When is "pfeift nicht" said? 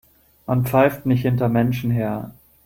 0.65-1.21